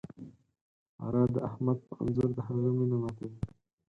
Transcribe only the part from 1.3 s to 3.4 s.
د احمد په انځور د هغه مینه ماتوي.